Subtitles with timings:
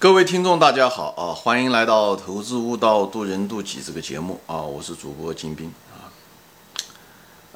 [0.00, 1.34] 各位听众，大家好啊！
[1.34, 4.62] 欢迎来到《投资悟道，渡人渡己》这个节目啊！
[4.62, 6.06] 我是主播金兵啊。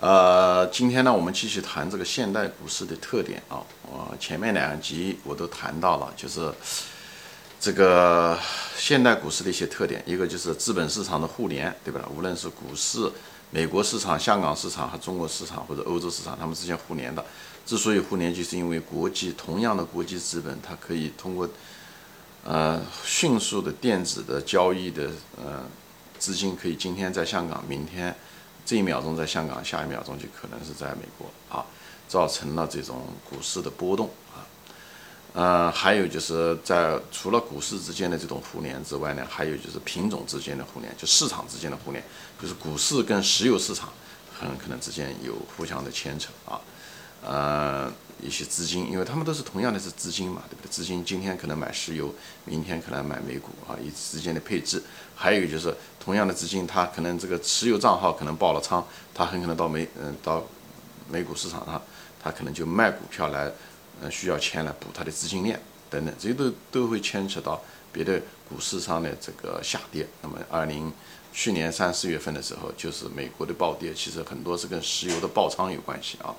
[0.01, 3.63] 呃，今天呢，我们继续谈这个现代股市的特点啊。
[3.83, 6.53] 我前面两集我都谈到了，就是
[7.61, 8.37] 这个
[8.77, 12.01] 现代股市的一些特点，一个就是资本市场的互联，对吧？
[12.13, 13.09] 无论是股市、
[13.51, 17.25] 美国市场、香港市场和中国市场或者欧洲市场，它们之间互联的。
[17.65, 21.49] 之所以互联，就是因为国际同样的国际资本，它可以通过
[22.45, 25.65] 呃，迅速的电子的交易的呃
[26.19, 28.15] 资金，可以今天在香港，明天
[28.67, 31.65] 这一秒钟在香港，下一秒钟就可能是在美国啊，
[32.09, 34.43] 造成了这种股市的波动啊。
[35.35, 42.03] 呃，还有就是在除了股市之间的这种互联之外呢，还有就是品种之间的互联，就市场之间的互联，
[42.41, 43.93] 就是股市跟石油市场
[44.37, 46.61] 很可能之间有互相的牵扯啊。
[47.25, 50.71] 呃，一些资金，因为他们都是同样的是资金嘛，对不对？
[50.71, 52.13] 资金今天可能买石油，
[52.45, 54.83] 明天可能买美股啊，以之间的配置。
[55.15, 60.43] 还有就是同样的资金，它可能这个持有账号可能爆了仓，它很可能到美嗯到
[61.09, 61.81] 美股市场上，
[62.21, 63.53] 它可能就卖股票来，
[64.01, 70.05] 呃需要钱来补它的资金链等等，这些都都会牵扯到别的股市上的这个下跌。
[70.23, 70.93] 那么二零
[71.33, 76.35] 去年三四月份的时候，就是美国的暴跌，其实很多是跟石油的爆仓有关系啊。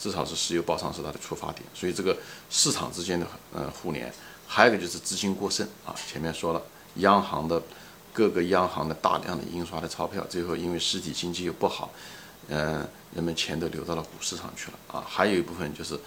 [0.00, 2.16] 至少是石油爆仓是它的出发点，所以这个
[2.48, 4.10] 市场之间的呃互联，
[4.46, 5.94] 还有一个就是资金过剩啊。
[6.08, 6.62] 前面说了，
[6.94, 7.62] 央行的
[8.10, 11.92] 各个央行的大量的印刷的钞票，最后因为实体经济又不好，
[12.48, 15.04] 嗯，人们钱都流到了股市上去了啊。
[15.06, 16.00] 还有一部分就是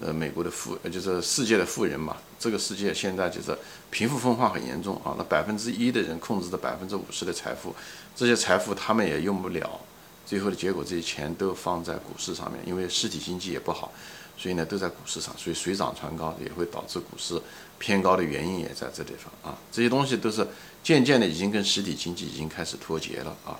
[0.00, 2.16] 呃美国的富，就是世界的富人嘛。
[2.38, 3.54] 这个世界现在就是
[3.90, 7.74] 贫富分化很严重啊，那百分之一的人控制着百分之五十的财富，
[8.16, 9.80] 这些财富他们也用不了。
[10.26, 13.92] 最后的结果，这些钱都放在股市上面，因为实体经济也不好，
[14.36, 17.40] 所以呢都在股市上，所以水涨船高也会导致股市
[17.78, 19.58] 偏高的原因也在这地方啊。
[19.70, 20.46] 这些东西都是
[20.82, 23.58] 渐渐的已经跟实体经济已经开始脱节了啊。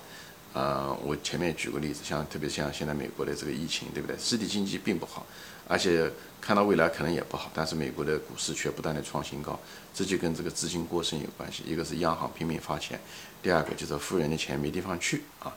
[0.53, 4.17] 呃，我前面举个例子，像特别像现在美国的这个疫情，对不对？
[4.17, 5.25] 实体经济并不好，
[5.67, 6.09] 而且
[6.39, 9.59] 看到未来可能也不好，但是美国的股市却不断的创新高，
[9.93, 11.61] 这就跟这个资金过剩有关系。
[11.67, 12.97] 一个是央行拼命发钱，
[13.43, 15.53] 第二个就是富人的钱没地方去啊。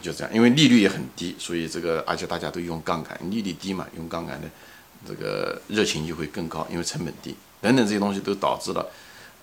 [0.00, 4.48] 就这样，因为利率也很低，所以这个而且大家都用杠杆，利率低嘛，用杠杆的
[5.06, 8.86] 这个热情就会更高，因为成本低等等这些东西都导致了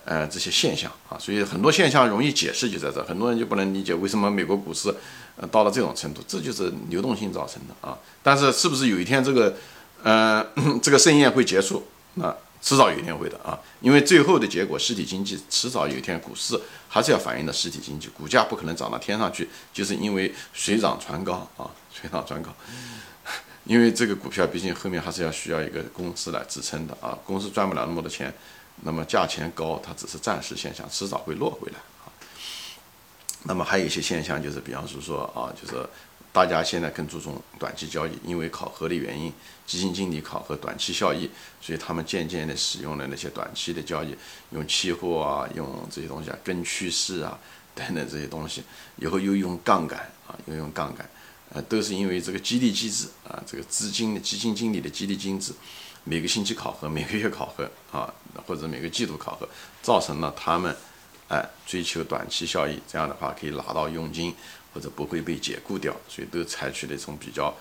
[0.06, 4.94] 呃这些现象啊，所以很多现象容易解释就在这，很多人就不能理解为什么美国股市
[5.36, 7.98] 呃到了这种程度，这就是流动性造成的啊。
[8.22, 9.54] 但是是不是有一天这个
[10.02, 10.46] 呃
[10.82, 11.86] 这个盛宴会结束？
[12.14, 12.34] 那？
[12.64, 16.58] 迟早有一天会的啊，因为最后的结果，实体经济迟早有一天，股市
[16.88, 22.50] 还是要反映的实体经济，股价不可能涨到天上去，就是因为水涨船高啊，水涨船高，
[23.64, 28.32] 因为这个股票毕竟后面还是要需要一个公司来支撑的啊，公司赚不了那么多钱，
[28.80, 32.08] 那么价钱高，它只是暂时现象，迟早会落回来啊。
[33.42, 35.86] 那么还有一些现象就是，比方说啊，就是。
[36.34, 39.32] 大家现在更注重短期交易，因为考核的原因，
[39.64, 41.30] 基金经理考核短期效益，
[41.60, 44.16] 所以他们渐渐的使用了那些短期的交易，
[44.50, 47.38] 用期货啊，用这些东西啊，跟趋势啊
[47.72, 48.64] 等等这些东西，
[48.96, 51.08] 以后又用杠杆啊，又用杠杆，
[51.50, 55.52] 呃，都是因为这个激励机制啊，这个资金的基金经理的激励机制，
[56.02, 58.12] 每个星期考核，每个月考核啊，
[58.44, 59.48] 或者每个季度考核，
[59.82, 60.74] 造成了他们
[61.28, 64.34] 哎追求短期效益，这样的话可以拿到佣金。
[64.74, 67.54] 或者不会被解雇掉，所以都采取了一种比较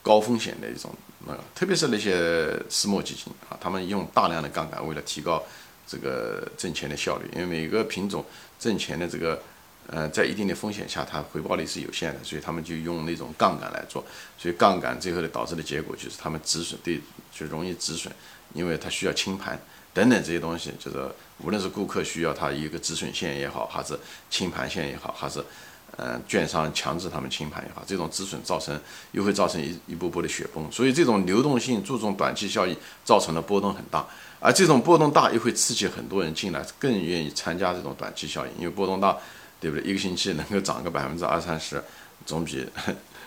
[0.00, 0.94] 高风险的一种
[1.26, 5.42] 那，特别是那些私募基金啊，他们用大量的杠杆，为了提高
[5.86, 7.28] 这个挣钱的效率。
[7.34, 8.24] 因为每个品种
[8.56, 9.42] 挣钱的这个，
[9.88, 14.06] 呃，在一定的风险下，它回报率是有限的，所以他们就用那种杠杆来做。
[14.38, 17.00] 所以杠杆最后的导致的结果就是他们止损，对，
[17.34, 18.14] 就容易止损，
[18.54, 19.60] 因为它需要清盘
[19.92, 21.04] 等等这些东西，就是
[21.38, 23.98] 无论是顾客需要它一个止损线也好，还是
[24.30, 25.44] 清盘线也好，还是。
[25.96, 28.78] 嗯，券商强制他们清盘也好，这种止损造成
[29.10, 34.06] 又会造成一一波波的雪崩，所以这种流动性注重短期效益，造成的波动很大，
[34.38, 39.16] 而这种波动大又会刺激很多人进来，更愿意参加这种短期效应，因为波动大，
[39.58, 39.84] 对不对？
[39.90, 41.82] 一个星期能够涨个百分之二三十，
[42.24, 42.64] 总比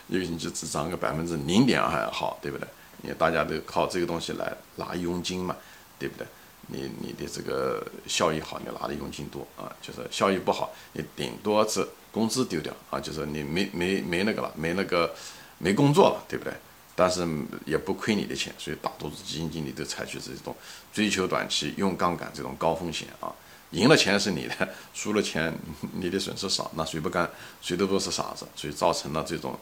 [0.07, 2.65] 一个星期只涨个百分之零点二好，对不对？
[3.03, 5.55] 因为大家都靠这个东西来拿佣金嘛，
[5.99, 6.25] 对不对？
[6.67, 15.13] 你你的这个效益好，你拿的佣金多啊，就是效益不好，你顶多是工资丢掉啊，就是你没没没那个了，没那个
[15.57, 16.53] 没工作了，对不对？
[16.95, 17.25] 但是
[17.65, 20.55] 也不亏你的钱，所以大多数基金经理都采取这种
[20.93, 23.33] 追求短期、用杠杆这种高风险啊，
[23.71, 25.53] 赢了钱是你的，输了钱
[25.93, 27.27] 你的损失少，那谁不干？
[27.61, 29.57] 谁都不是傻子，所以造成了这种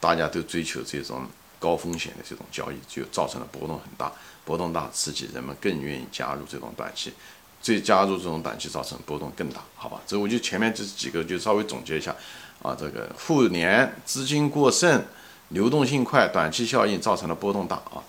[0.00, 1.26] 大家都追求这种
[1.58, 4.12] 高风险的这种交易，就造成了波动很大。
[4.44, 7.12] 波动大，刺激人们更愿意加入这种短期，
[7.60, 10.00] 最加入这种短期造成波动更大，好吧？
[10.06, 12.16] 这我就前面这几个就稍微总结一下
[12.62, 15.04] 啊，这个互联资金过剩，
[15.50, 18.02] 流动性快，短期效应造成的波动大啊。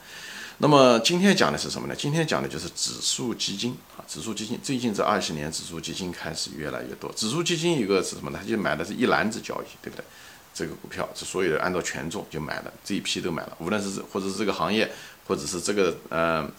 [0.60, 1.96] 那么今天讲的是什么呢？
[1.98, 7.12] 今天讲的就是指数基金啊，指数基金最近这二十年，指数基金开始越来越多。
[7.14, 8.40] 指数基金一个是什么呢？
[8.42, 10.06] 它就买的是一篮子交易，对不对？
[10.60, 14.92] 这个股票是所有的按照权重就买了，这一批都买了，无论是或者是这个行业，
[15.26, 16.52] 或者是这个嗯。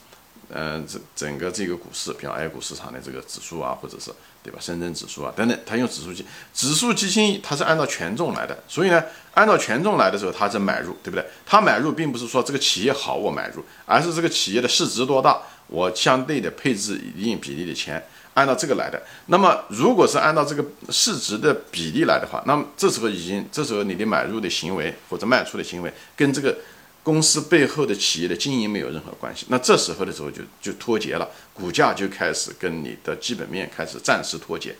[0.52, 4.10] 嗯，这整个这个股市，比方 A 股市场的这个指数啊，或者是
[4.42, 9.00] 对吧，深圳指数啊等等，它用指数基指数基金，它是按照权重来的，所以呢，
[9.34, 11.24] 按照权重来的时候，它是买入，对不对？
[11.46, 18.04] 它买入并不是说这个企业好我买入，而是这个企业的市值多大，我相对的配置一定比例的钱，
[18.40, 19.00] 按照这个来的。
[19.26, 26.56] 那么如果是按照这个市值的比例来的话，那么这时候已经，这时候你的买入的行为或者卖出的行为跟这个。
[27.02, 34.76] 公司背后的企业的经营没有任何关系，那这时候的时候就就脱节了，股价就开始跟你的基本面开始暂时脱节，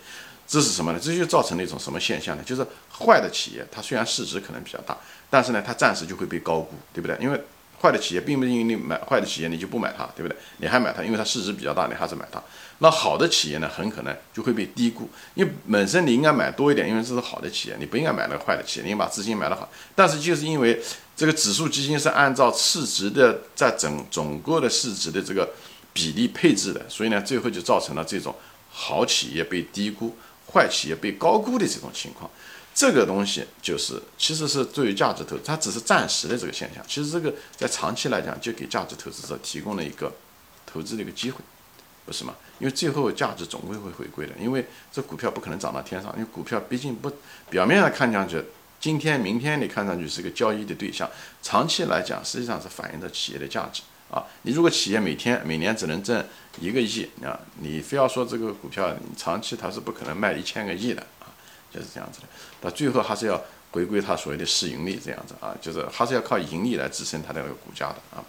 [0.47, 0.99] 这是什么呢？
[1.01, 2.43] 这就造成了一种什么现象呢？
[2.45, 2.63] 就是
[2.95, 4.95] 坏的企业，它虽然市值可能比较大，
[5.31, 7.17] 但是呢，它暂时就会被高估，对不对？
[7.19, 7.41] 因为
[7.81, 10.37] 坏的企业并不是因为你买坏的企业你就不买它，对不对？
[10.57, 12.41] 你还买它，因为它市值比较大，你还是买它。
[12.77, 19.69] 那好的企业呢，很可能就会被低估，因为本身你应该买多一点，因为这是好的企业，你不应该买那个坏的企业，你应该把资金买的好。
[19.95, 20.79] 但是就是因为
[21.15, 25.47] 这个指数基金是按照市值的在整总个的市值的这个
[25.93, 28.35] 比例配置的，所以呢，最后就造成了这种
[28.69, 30.15] 好企业被低估，
[30.51, 32.29] 坏企业被高估的这种情况。
[32.73, 36.83] 这个东西就是其实是对于价值投资，它只是暂时的这个现象。
[36.87, 40.11] 其实这个在长期来讲，就给价值投资者提供了一个
[40.65, 41.39] 投资的一个机会，
[42.05, 42.33] 不是吗？
[42.59, 47.11] 因为最后价值总归会回归的，因为这股票不可能涨到天上，因为股票毕竟不
[47.49, 48.41] 表面上看上去
[48.79, 51.09] 今天明天你看上去是个交易的对象，
[51.43, 54.23] 长期来讲实际上是反映着企业的价值啊。
[54.43, 56.25] 你如果企业每天每年只能挣
[56.59, 61.05] 一个亿啊，你非要说这个股票长期它是不可能卖一千个亿的。
[61.73, 62.27] 就是这样子的，
[62.59, 63.41] 到最后还是要
[63.71, 68.23] 回归它所谓的市盈率这样子啊，就是还是要靠盈利来支撑它的那个股价的啊。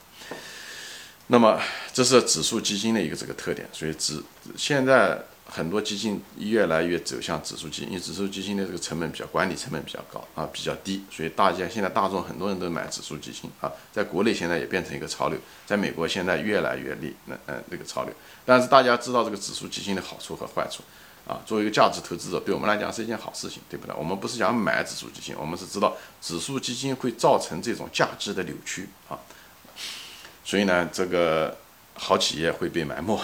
[1.27, 1.61] 那么
[1.93, 4.23] 这是指数基金的一个这个特点，所以指
[4.57, 18.13] 现在很多基金越来越走向指数基金，因为指数基金的这个成本比较管理成本比较高啊，比较低，所以大家现在大众很多人都买指数基金啊，在国内现在也变成一个潮流，在美国现在越来越厉那嗯那个潮流，
[18.45, 20.83] 但是大家知道这个指数基金的好处和坏处。
[21.27, 23.95] 啊，作为一个价值投资者，对我们来讲是一件好事情，对不对？
[23.97, 29.17] 我们不是想买指数基金，我们是知道指数基金会造成这种价值的扭曲啊。
[30.45, 31.57] 所以呢，这个
[31.95, 33.21] 好企业会被埋没，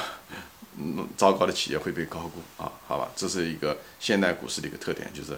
[0.77, 2.71] 嗯，糟糕的企业会被高估啊。
[2.87, 5.37] 好吧，这是一个现代股市的一个特点，就是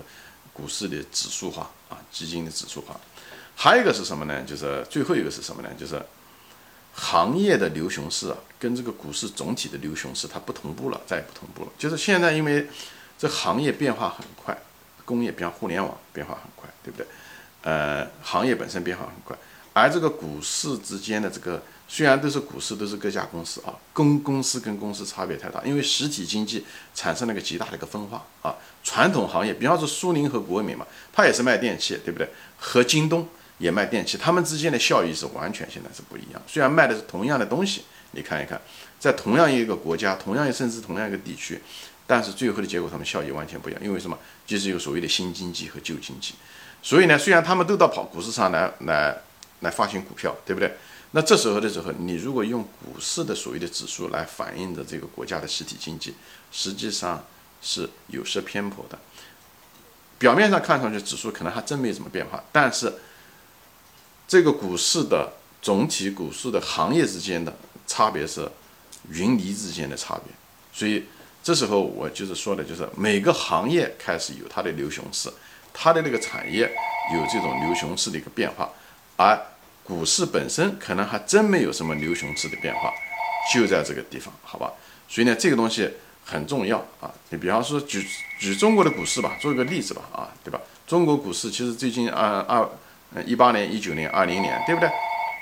[0.52, 2.98] 股市的指数化啊，基金的指数化。
[3.56, 4.42] 还有一个是什么呢？
[4.42, 5.70] 就是最后一个是什么呢？
[5.78, 6.00] 就是。
[7.02, 11.73] 行业的牛熊市啊，跟这个股市总体的牛熊市它不同步了，再也不同步了。
[11.79, 12.69] 就是现在，因为
[13.19, 14.56] 这行业变化很快，
[15.06, 17.06] 工业比方互联网变化很快，对不对？
[17.62, 19.35] 呃，行业本身变化很快，
[19.73, 28.55] 而这个股市之间的这个虽然都是股市，都是各家公司啊，公公司跟公司差别太大，因为实体经济产生了一个极大的一个分化啊。
[28.85, 32.29] 传统行业，比方说苏宁和国美嘛，它也是卖电器，对不对？
[32.58, 33.26] 和京东。
[33.60, 36.42] 也卖电器，他们之间的效益是完全现在是不一样。
[36.46, 38.60] 虽然卖的是同样的东西，你看一看，
[38.98, 41.60] 在同样一个国家，同样甚至同样一个地区，
[42.06, 43.80] 但是最后的结果，他们效益完全不一样。
[43.85, 44.18] 因为什么？
[44.46, 46.35] 就是有所谓的新经济和旧经济。
[46.82, 49.14] 所以呢，虽然他们都到跑股市上来来
[49.61, 50.75] 来发行股票，对不对？
[51.11, 56.14] 那这时候的时候，你如果用股市的所谓的指数来反映的这个国家的实体经济，
[56.50, 57.23] 实际上
[57.61, 58.99] 是有失偏颇的。
[60.18, 62.90] 表面上看上去指数可能还真没怎么变化，但是。
[64.30, 65.28] 这个股市的
[65.60, 67.52] 总体股市的行业之间的
[67.84, 68.49] 差别是
[69.08, 70.32] 云泥之间的差别，
[70.72, 71.04] 所以
[71.42, 75.28] 这时候我就是说的，就是每个行业开始有它的牛熊市，
[75.75, 76.70] 它的那个产业
[77.12, 78.70] 有这种牛熊市的一个变化，
[79.16, 79.37] 而
[79.82, 82.92] 股市本身可能还真没有什么牛熊市的变化，
[83.52, 84.72] 就在这个地方，好吧？
[85.08, 85.90] 所以呢，这个东西
[86.25, 87.12] 很重要啊。
[87.30, 88.06] 你比方说举
[88.38, 90.60] 举中国的股市吧，做一个例子吧，啊，对吧？
[90.87, 92.68] 中国股市其实最近啊二。
[93.14, 94.88] 嗯，一八年、一九年、二零年，对不对？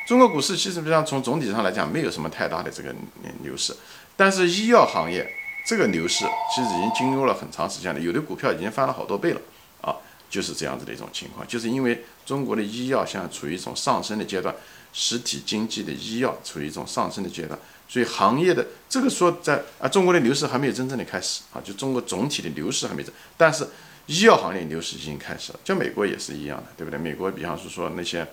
[0.07, 2.95] 中国股市其实上从总体上来讲，没有什么太大的这个
[3.43, 3.77] 牛市。
[4.17, 5.31] 但是医药行业
[5.67, 9.41] 这个牛市其实已经经过了很长时间了，有的股票已经翻了好多倍了
[9.83, 9.95] 啊，
[10.31, 11.47] 就是这样子的一种情况。
[11.47, 14.55] 就是因为中国的医药现在处于一种上升的阶段，
[14.95, 23.69] 实体经济的医药处于一种上升的阶段，所以行业的这个说在啊，中国的牛市还没有真正的开始啊，就中国总体的牛市还没走，但是。
[24.09, 26.99] 医药行业牛市已经开始了，就美国也是一样的，对不对？
[26.99, 28.27] 美国比方是说那些，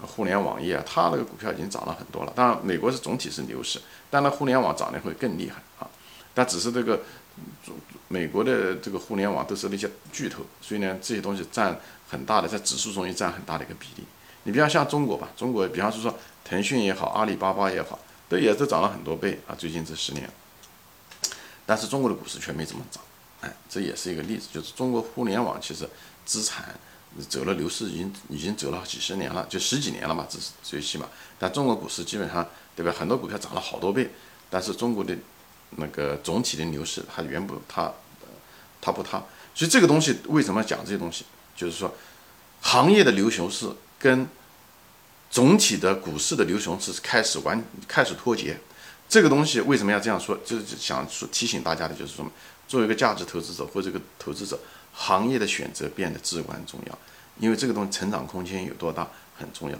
[0.00, 2.32] 互联网业，它那个股票已经涨了很多了。
[2.36, 5.90] 当然，美国是总体是牛市，但那互联网涨得会更厉害啊。
[6.32, 7.02] 但只是这个
[8.06, 11.76] 美国的这个互联网都是那些巨头，所以呢，这些东西占
[12.08, 14.04] 很大的，在指数中也占很大的一个比例。
[14.44, 19.56] 你比方像中国吧，中国比方是说腾讯也好，阿里巴巴也好，都也是涨了很多倍啊。
[19.58, 20.30] 最近这十年，
[21.66, 23.02] 但是中国的股市却没怎么涨。
[23.68, 25.88] 这也是一个例子，就是中国互联网其实
[26.24, 26.74] 资产。
[27.30, 31.06] 走了牛市已经已经走了几十年了，就十几年了嘛，这是最起码。
[31.38, 32.92] 但中国股市基本上，对吧？
[32.92, 34.10] 很多股票涨了好多倍，
[34.50, 35.16] 但是中国的
[35.70, 37.90] 那个总体的牛市它远不它，
[38.82, 39.12] 它不它。
[39.54, 41.24] 所以这个东西为什么讲这些东西？
[41.56, 41.94] 就是说，
[42.60, 43.66] 行业的牛熊市
[43.98, 44.28] 跟
[45.30, 48.60] 总体的股市的牛熊市开始完开始脱节。
[49.08, 50.38] 这个东西为什么要这样说？
[50.44, 52.30] 就是想说提醒大家的就是说，
[52.68, 54.58] 作为一个价值投资者或者一个投资者。
[54.98, 56.98] 行业的选择变得至关重要，
[57.38, 59.06] 因为这个东西成长空间有多大
[59.36, 59.76] 很重要，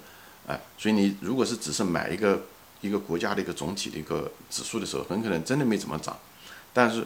[0.46, 2.42] 哎，所以你如果是只是买一个
[2.82, 6.14] 一个国家的一个总体的一个指数的时候，很可能真的没怎么涨，
[6.74, 7.02] 但是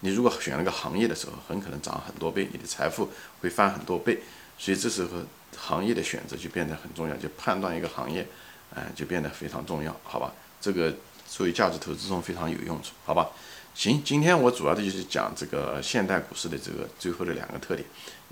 [0.00, 3.08] 你如果选了个行业的时候，很可能涨很多倍，你的财富
[3.40, 4.20] 会翻很多倍，
[4.58, 5.10] 所以这时候
[5.56, 8.26] 行业的选择就变得很重要，就判断一个行业，
[8.74, 10.32] 哎，就变得非常重要，好吧？
[10.60, 10.92] 这个
[11.28, 13.30] 作为价值投资中非常有用处，好吧？
[13.74, 17.84] 行，今天我主要的就是讲这个现代股市的这个最后的两个特点，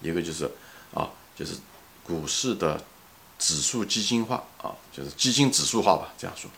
[0.03, 0.45] 一个就是
[0.93, 1.55] 啊，就是
[2.05, 2.81] 股市的
[3.39, 6.51] 指数基金化啊，就是基金指数化吧，这样说，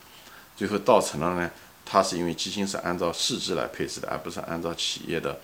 [0.57, 1.51] 最后造成了呢，
[1.87, 5.41] 它是因为基金是按照市值来配置的，而不是按照企业的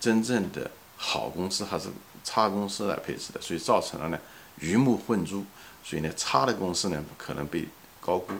[0.00, 1.88] 真正的好公司还是
[2.24, 4.18] 差公司来配置的，所以造成了呢
[4.58, 5.46] 鱼目混珠，
[5.84, 7.68] 所以呢差的公司呢可能被
[8.00, 8.34] 高估，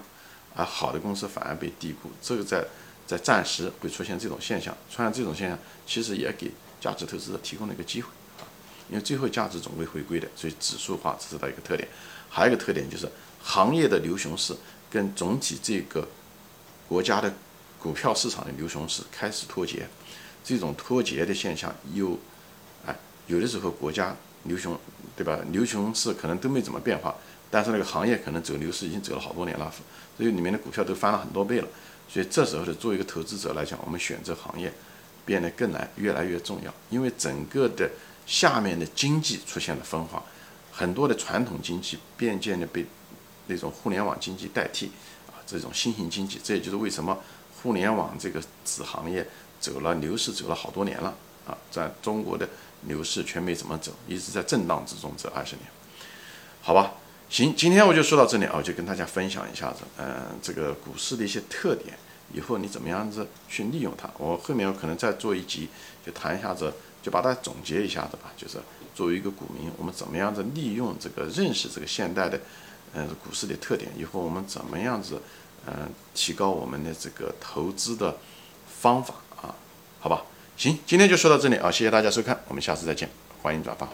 [0.56, 2.62] 而好的公司反而被低估，这个在。
[3.06, 8.08] 在暂时会出现这种现象，出现这种现象，其实也给价值投资者提供了一个机会
[8.38, 8.48] 啊，
[8.88, 11.88] 因为最后价值总会回归的，所以指数化这是它一个特点。
[12.30, 13.08] 还有一个特点就是
[13.42, 14.54] 行业的牛熊市
[14.90, 16.08] 跟总体这个
[16.88, 17.32] 国家的
[17.78, 19.86] 股票市场的牛熊市开始脱节，
[20.42, 22.18] 这种脱节的现象又，
[22.86, 22.96] 哎，
[23.26, 24.78] 有的时候国家牛熊，
[25.14, 25.38] 对吧？
[25.50, 27.14] 牛熊市可能都没怎么变化，
[27.50, 29.72] 但是那个行业可能走牛市已经走了好多年了，
[30.16, 31.68] 所以里面的股票都翻了很多倍了。
[32.14, 34.72] 所以这时候的作为一个投资者来讲，我们选择行业
[35.26, 36.72] 变得更难，越来越重要。
[36.88, 37.90] 因为整个的
[38.24, 40.22] 下面的经济出现了分化，
[40.70, 42.86] 很多的传统经济渐渐的被
[43.48, 44.92] 那种互联网经济代替
[45.26, 47.18] 啊，这种新型经济，这也就是为什么
[47.60, 49.26] 互联网这个子行业
[49.58, 51.12] 走了牛市走了好多年了
[51.48, 52.48] 啊，在中国的
[52.82, 55.66] 牛市却没怎么走，一直在震荡之中这二十年，
[56.62, 56.92] 好吧。
[57.30, 60.06] 行，今天我就说到这里啊，我就跟大家分享一下子，嗯，
[60.40, 61.98] 这个股市的一些特点，
[62.32, 64.08] 以后你怎么样子去利用它？
[64.18, 65.68] 我后面我可能再做一集，
[66.06, 68.30] 就谈一下子，就把它总结一下子吧。
[68.36, 68.58] 就是
[68.94, 72.38] 作为一个股民，我们怎么样子利用这个认识这个现代的，
[72.92, 75.20] 嗯，股市的特点，以后我们怎么样子，
[75.66, 78.16] 嗯，提高我们的这个投资的
[78.80, 79.52] 方法啊？
[79.98, 80.22] 好吧，
[80.56, 83.10] 行，今天就说到这里啊，谢谢大家收看，我们下次再见，
[83.42, 83.88] 欢迎转发。